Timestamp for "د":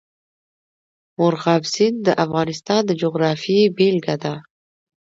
2.07-2.09, 2.85-2.91